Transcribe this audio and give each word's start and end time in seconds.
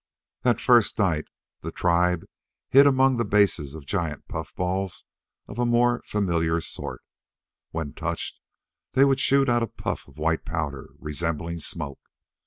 That 0.41 0.59
first 0.59 0.97
night 0.97 1.25
the 1.61 1.71
tribe 1.71 2.25
hid 2.69 2.87
among 2.87 3.17
the 3.17 3.23
bases 3.23 3.75
of 3.75 3.85
giant 3.85 4.27
puffballs 4.27 5.05
of 5.47 5.59
a 5.59 5.63
more 5.67 6.01
familiar 6.07 6.59
sort. 6.59 7.03
When 7.69 7.93
touched 7.93 8.39
they 8.93 9.05
would 9.05 9.19
shoot 9.19 9.47
out 9.47 9.61
a 9.61 9.67
puff 9.67 10.07
of 10.07 10.17
white 10.17 10.43
powder 10.43 10.89
resembling 10.97 11.59
smoke. 11.59 11.99